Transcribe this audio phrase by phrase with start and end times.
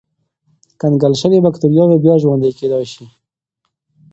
[0.81, 3.05] کنګل شوې بکتریاوې بیا ژوندی کېدای شي.